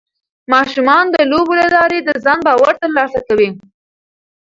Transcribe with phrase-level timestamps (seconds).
[0.53, 3.49] ماشومان د لوبو له لارې د ځان باور ترلاسه کوي.